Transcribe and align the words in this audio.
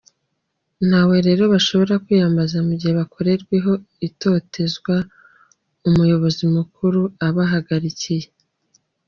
Ntawe 0.87 1.17
rero 1.27 1.43
bashobora 1.53 1.95
kwiyambaza 2.03 2.57
mu 2.67 2.73
gihe 2.79 2.93
bakorerwa 2.99 3.71
itotezwa 4.07 4.95
umuyobozi 5.87 6.43
mukuru 6.55 7.01
abahagarikiye. 7.27 8.27